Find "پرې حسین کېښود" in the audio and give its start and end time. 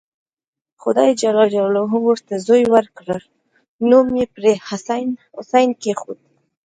4.35-6.19